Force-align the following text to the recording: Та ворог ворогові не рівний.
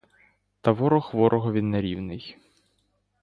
Та 0.61 0.71
ворог 0.71 1.11
ворогові 1.13 1.61
не 1.61 1.81
рівний. 1.81 2.37